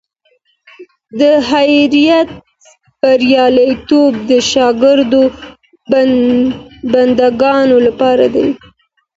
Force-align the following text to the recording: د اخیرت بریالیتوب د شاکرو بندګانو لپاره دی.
د 1.17 1.19
اخیرت 1.41 2.29
بریالیتوب 3.01 4.13
د 4.29 4.31
شاکرو 4.51 5.23
بندګانو 6.91 7.77
لپاره 7.87 8.25
دی. 8.35 8.47